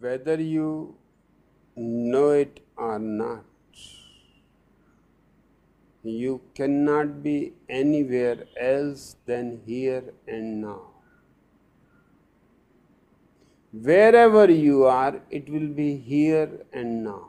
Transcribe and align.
whether 0.00 0.40
you 0.40 0.96
know 1.76 2.30
it 2.30 2.60
or 2.76 2.98
not, 2.98 3.44
you 6.02 6.40
cannot 6.54 7.22
be 7.22 7.52
anywhere 7.68 8.44
else 8.58 9.16
than 9.26 9.60
here 9.66 10.04
and 10.26 10.62
now. 10.62 10.82
Wherever 13.72 14.50
you 14.50 14.84
are, 14.84 15.20
it 15.30 15.48
will 15.48 15.68
be 15.68 15.96
here 15.96 16.50
and 16.72 17.04
now. 17.04 17.28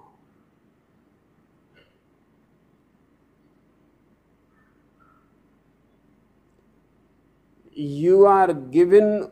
You 7.74 8.26
are 8.26 8.54
given 8.54 9.32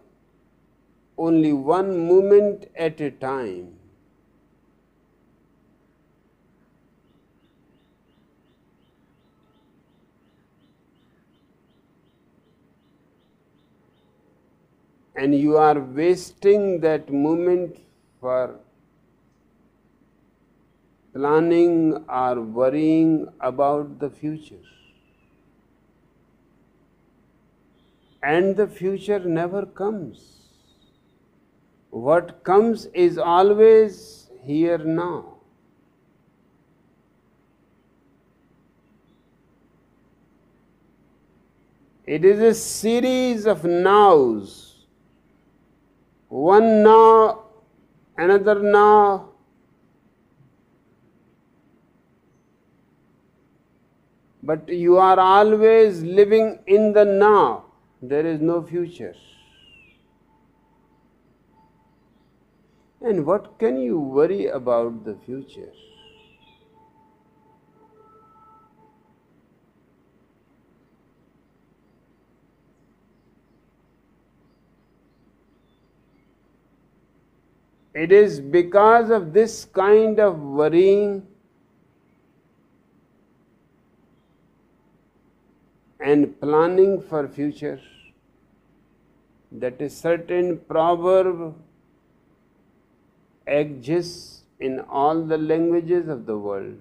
only 1.17 1.51
one 1.53 2.07
moment 2.07 2.69
at 2.75 3.01
a 3.01 3.11
time. 3.11 3.73
And 15.17 15.35
you 15.35 15.57
are 15.57 15.77
wasting 15.81 16.79
that 16.79 17.11
moment 17.11 17.77
for 18.21 18.57
planning 21.13 22.05
or 22.07 22.39
worrying 22.41 23.27
about 23.41 23.99
the 23.99 24.09
future. 24.09 24.63
And 28.21 28.55
the 28.55 28.67
future 28.67 29.17
never 29.17 29.65
comes. 29.65 30.36
What 32.05 32.43
comes 32.43 32.85
is 32.93 33.17
always 33.17 34.29
here 34.43 34.77
now. 34.77 35.37
It 42.05 42.23
is 42.23 42.39
a 42.39 42.53
series 42.53 43.47
of 43.47 43.63
nows. 43.63 44.85
One 46.29 46.83
now, 46.83 47.45
another 48.15 48.59
now. 48.61 49.29
But 54.43 54.69
you 54.69 54.97
are 54.97 55.19
always 55.19 56.03
living 56.03 56.59
in 56.67 56.93
the 56.93 57.05
now. 57.05 57.65
There 58.03 58.25
is 58.25 58.39
no 58.39 58.61
future. 58.61 59.15
And 63.01 63.25
what 63.25 63.59
can 63.59 63.79
you 63.79 63.99
worry 63.99 64.47
about 64.47 65.05
the 65.05 65.15
future? 65.15 65.71
It 77.93 78.11
is 78.11 78.39
because 78.39 79.09
of 79.09 79.33
this 79.33 79.65
kind 79.65 80.19
of 80.19 80.39
worrying 80.39 81.25
and 85.99 86.39
planning 86.39 87.01
for 87.01 87.27
future 87.27 87.79
that 89.51 89.81
a 89.81 89.89
certain 89.89 90.59
proverb 90.59 91.55
exists 93.47 94.43
in 94.59 94.79
all 94.81 95.23
the 95.23 95.37
languages 95.37 96.07
of 96.07 96.25
the 96.25 96.37
world. 96.37 96.79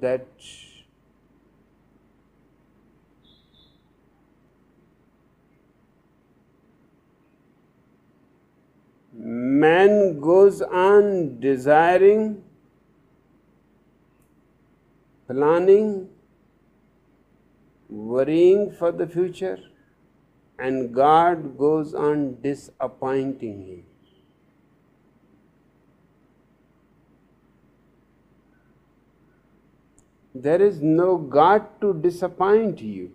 That 0.00 0.26
man 9.12 9.99
goes 10.50 10.62
on 10.62 11.38
desiring, 11.38 12.42
planning, 15.28 16.08
worrying 17.88 18.72
for 18.72 18.90
the 18.90 19.06
future, 19.06 19.58
and 20.58 20.92
God 20.92 21.56
goes 21.56 21.94
on 21.94 22.40
disappointing 22.42 23.64
him. 23.66 23.84
There 30.34 30.62
is 30.62 30.80
no 30.80 31.16
God 31.16 31.80
to 31.80 31.94
disappoint 31.94 32.80
you. 32.80 33.12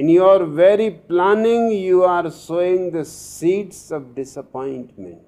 In 0.00 0.08
your 0.08 0.44
very 0.44 0.90
planning, 0.90 1.70
you 1.70 2.02
are 2.02 2.28
sowing 2.28 2.90
the 2.90 3.04
seeds 3.04 3.92
of 3.92 4.12
disappointment. 4.16 5.22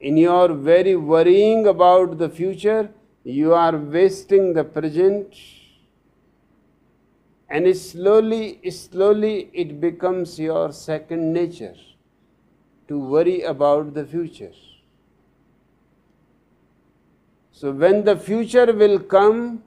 In 0.00 0.16
your 0.16 0.48
very 0.52 0.96
worrying 0.96 1.68
about 1.68 2.18
the 2.18 2.28
future, 2.28 2.90
you 3.22 3.54
are 3.54 3.76
wasting 3.76 4.52
the 4.52 4.64
present, 4.64 5.32
and 7.48 7.76
slowly, 7.76 8.68
slowly, 8.68 9.48
it 9.52 9.80
becomes 9.80 10.40
your 10.40 10.72
second 10.72 11.32
nature 11.32 11.76
to 12.88 12.98
worry 12.98 13.42
about 13.42 13.94
the 13.94 14.04
future. 14.04 14.52
So 17.56 17.70
when 17.70 18.04
the 18.04 18.16
future 18.16 18.72
will 18.72 18.98
come, 18.98 19.62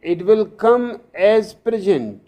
it 0.00 0.24
will 0.24 0.46
come 0.46 1.00
as 1.12 1.52
present. 1.52 2.22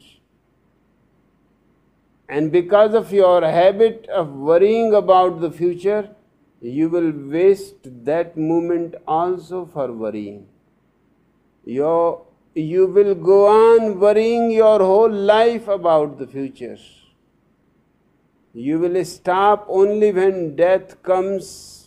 And 2.28 2.50
because 2.50 2.92
of 2.92 3.12
your 3.12 3.42
habit 3.42 4.08
of 4.08 4.32
worrying 4.32 4.92
about 4.92 5.40
the 5.40 5.52
future, 5.52 6.10
you 6.60 6.88
will 6.88 7.12
waste 7.12 7.88
that 8.04 8.36
moment 8.36 8.96
also 9.06 9.64
for 9.66 9.92
worrying. 9.92 10.48
Your, 11.64 12.26
you 12.54 12.86
will 12.86 13.14
go 13.14 13.46
on 13.46 14.00
worrying 14.00 14.50
your 14.50 14.80
whole 14.80 15.12
life 15.12 15.68
about 15.68 16.18
the 16.18 16.26
future. 16.26 16.78
You 18.52 18.80
will 18.80 19.04
stop 19.04 19.66
only 19.68 20.10
when 20.10 20.56
death 20.56 21.00
comes 21.04 21.83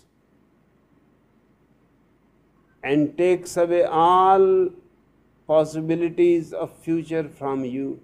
and 2.84 3.18
takes 3.18 3.58
away 3.58 3.84
all 3.84 4.70
possibilities 5.48 6.54
of 6.54 6.72
future 6.78 7.28
from 7.28 7.66
you. 7.66 8.00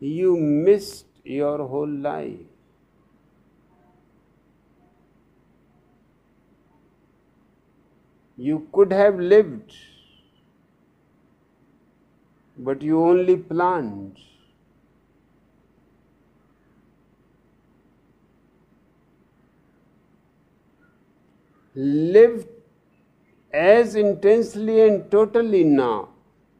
You 0.00 0.36
missed 0.36 1.06
your 1.24 1.58
whole 1.66 1.88
life. 1.88 2.38
You 8.36 8.66
could 8.72 8.92
have 8.92 9.20
lived, 9.20 9.72
but 12.58 12.82
you 12.82 13.00
only 13.04 13.36
planned. 13.36 14.18
Live 21.74 22.46
as 23.52 23.94
intensely 23.96 24.80
and 24.86 25.10
totally 25.10 25.64
now 25.64 26.08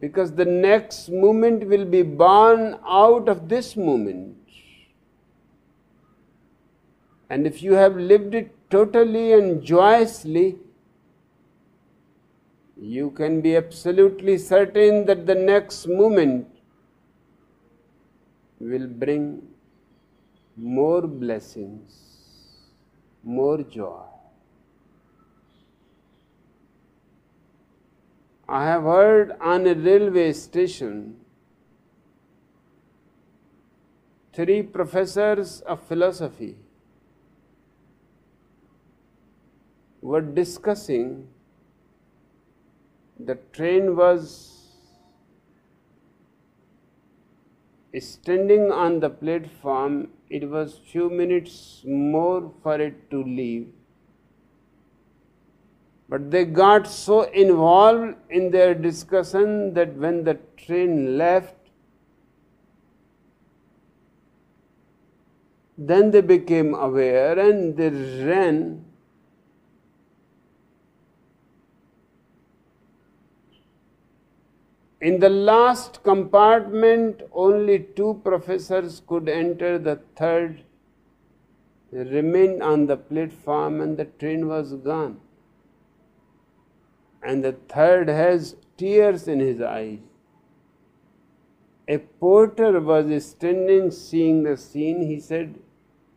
because 0.01 0.33
the 0.33 0.45
next 0.45 1.09
moment 1.09 1.67
will 1.67 1.85
be 1.85 2.03
born 2.03 2.79
out 2.87 3.29
of 3.29 3.49
this 3.49 3.77
moment. 3.77 4.37
And 7.31 7.47
if 7.47 7.63
you 7.63 7.75
have 7.75 7.97
lived 7.97 8.35
it 8.35 8.55
totally 8.69 9.33
and 9.33 9.63
joyously, 9.63 10.57
you 12.77 13.11
can 13.13 13.41
be 13.41 13.57
absolutely 13.57 14.37
certain 14.39 15.07
that 15.07 15.25
the 15.25 15.35
next 15.35 15.87
moment 15.87 16.49
will 18.59 18.87
bring 18.87 19.43
more 20.57 21.03
blessings, 21.03 21.93
more 23.23 23.63
joy. 23.63 24.12
I 28.57 28.65
have 28.67 28.83
heard 28.83 29.31
on 29.41 29.67
a 29.67 29.75
railway 29.75 30.31
station 30.35 30.97
three 34.35 34.63
professors 34.63 35.63
of 35.63 35.81
philosophy 35.93 36.51
were 40.03 40.21
discussing 40.21 41.29
the 43.19 43.37
train 43.59 43.97
was 43.97 44.37
standing 48.01 48.71
on 48.71 49.01
the 49.01 49.09
platform. 49.09 50.09
It 50.29 50.51
was 50.51 50.79
few 50.93 51.09
minutes 51.09 51.83
more 51.87 52.53
for 52.63 52.79
it 52.79 53.11
to 53.13 53.25
leave 53.25 53.73
but 56.13 56.31
they 56.31 56.45
got 56.45 56.87
so 56.87 57.23
involved 57.43 58.17
in 58.29 58.51
their 58.51 58.75
discussion 58.75 59.73
that 59.73 59.95
when 59.95 60.25
the 60.25 60.35
train 60.63 61.17
left 61.17 61.55
then 65.79 66.11
they 66.11 66.21
became 66.21 66.75
aware 66.75 67.39
and 67.39 67.79
they 67.79 67.89
ran 68.31 68.85
In 75.01 75.19
the 75.19 75.29
last 75.29 76.05
compartment, 76.05 77.23
only 77.33 77.81
two 77.97 78.21
professors 78.23 79.03
could 79.05 79.29
enter, 79.29 79.77
the 79.77 79.97
third 80.15 80.63
remained 81.91 82.63
on 82.63 82.87
the 82.87 82.97
platform, 82.97 83.81
and 83.81 83.97
the 83.97 84.05
train 84.05 84.47
was 84.47 84.75
gone. 84.75 85.19
And 87.23 87.45
the 87.45 87.53
third 87.69 88.09
has 88.09 88.57
tears 88.77 89.29
in 89.29 89.41
his 89.41 89.61
eyes. 89.61 89.99
A 91.89 91.99
porter 91.99 92.81
was 92.81 93.25
standing 93.25 93.91
seeing 93.91 94.43
the 94.43 94.57
scene. 94.57 95.07
He 95.07 95.21
said, 95.21 95.59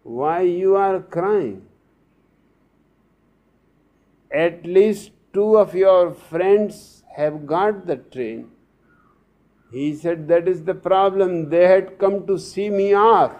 Why 0.04 0.42
you 0.42 0.75
are 0.75 1.00
crying? 1.00 1.68
At 4.31 4.66
least 4.66 5.12
two 5.34 5.57
of 5.57 5.75
your 5.75 6.13
friends 6.13 7.04
have 7.16 7.46
got 7.46 7.88
the 7.88 7.98
train 7.98 8.52
he 9.75 9.94
said, 9.94 10.28
That 10.30 10.48
is 10.48 10.63
the 10.63 10.74
problem. 10.74 11.50
They 11.50 11.68
had 11.68 11.98
come 12.00 12.25
to 12.28 12.38
see 12.40 12.69
me 12.69 12.94
off. 12.94 13.34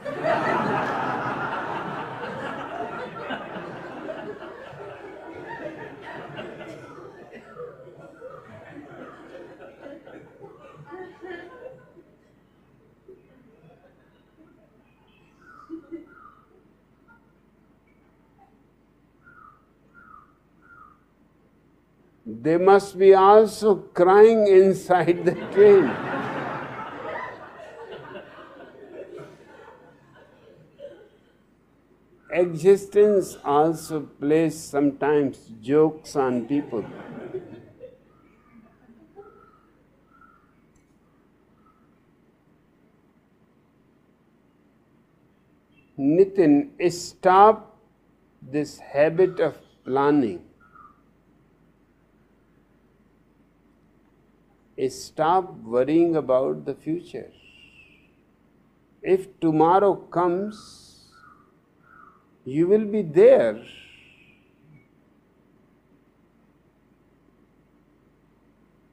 They 22.42 22.58
must 22.58 22.98
be 22.98 23.14
also 23.14 23.76
crying 23.76 24.48
inside 24.48 25.26
the 25.26 25.36
train. 25.54 25.92
existence 32.36 33.38
also 33.46 34.02
plays 34.02 34.60
sometimes 34.60 35.38
jokes 35.62 36.16
on 36.18 36.46
people. 36.46 36.84
Nitin, 45.98 46.72
stop 46.92 47.78
this 48.42 48.80
habit 48.80 49.40
of 49.40 49.58
planning. 49.86 50.44
Stop 54.90 55.54
worrying 55.64 56.16
about 56.18 56.66
the 56.66 56.76
future. 56.76 57.32
If 59.02 59.40
tomorrow 59.40 59.96
comes, 59.96 61.06
you 62.44 62.68
will 62.68 62.86
be 62.86 63.02
there. 63.02 63.64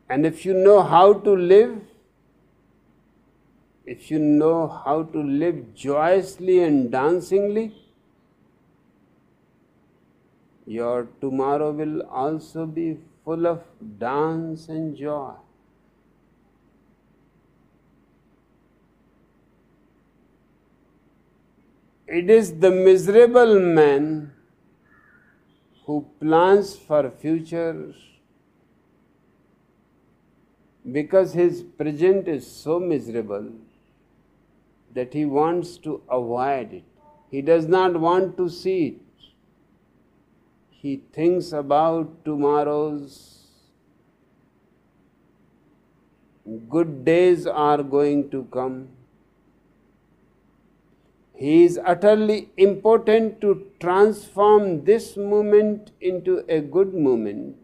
And 0.08 0.26
if 0.26 0.44
you 0.44 0.54
know 0.54 0.82
how 0.82 1.14
to 1.14 1.34
live, 1.34 1.80
if 3.84 4.10
you 4.10 4.18
know 4.18 4.68
how 4.68 5.02
to 5.04 5.22
live 5.22 5.74
joyously 5.74 6.62
and 6.62 6.92
dancingly, 6.92 7.74
your 10.66 11.08
tomorrow 11.20 11.72
will 11.72 12.02
also 12.02 12.66
be 12.66 12.98
full 13.24 13.46
of 13.46 13.62
dance 13.98 14.68
and 14.68 14.96
joy. 14.96 15.32
It 22.18 22.28
is 22.28 22.48
the 22.60 22.70
miserable 22.70 23.58
man 23.58 24.32
who 25.86 26.04
plans 26.20 26.76
for 26.76 27.10
future 27.10 27.94
because 30.96 31.32
his 31.32 31.62
present 31.62 32.28
is 32.28 32.46
so 32.46 32.78
miserable 32.78 33.48
that 34.92 35.14
he 35.14 35.24
wants 35.24 35.78
to 35.78 36.02
avoid 36.10 36.74
it. 36.74 36.84
He 37.30 37.40
does 37.40 37.66
not 37.66 37.98
want 37.98 38.36
to 38.36 38.50
see 38.50 38.78
it. 38.88 39.30
He 40.68 40.96
thinks 41.14 41.52
about 41.52 42.26
tomorrow's 42.26 43.46
good 46.68 47.06
days 47.06 47.46
are 47.46 47.82
going 47.82 48.28
to 48.28 48.44
come 48.58 48.88
he 51.42 51.64
is 51.64 51.76
utterly 51.92 52.52
important 52.56 53.40
to 53.40 53.66
transform 53.80 54.84
this 54.84 55.16
moment 55.16 55.90
into 56.00 56.44
a 56.48 56.60
good 56.60 56.94
moment. 56.94 57.56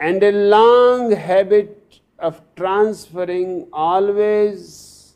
And 0.00 0.20
a 0.24 0.32
long 0.32 1.12
habit 1.12 2.00
of 2.18 2.40
transferring 2.56 3.68
always 3.72 5.14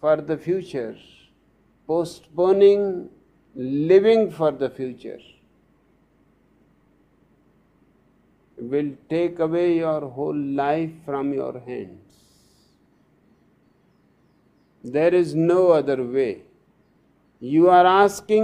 for 0.00 0.16
the 0.16 0.36
future, 0.36 0.96
postponing 1.86 3.08
living 3.54 4.32
for 4.32 4.50
the 4.50 4.68
future. 4.68 5.20
Will 8.68 8.92
take 9.08 9.38
away 9.38 9.76
your 9.78 10.00
whole 10.08 10.36
life 10.36 10.90
from 11.04 11.32
your 11.32 11.60
hands. 11.60 11.98
There 14.84 15.14
is 15.14 15.34
no 15.34 15.70
other 15.70 16.02
way. 16.02 16.42
You 17.40 17.68
are 17.70 17.86
asking 17.86 18.40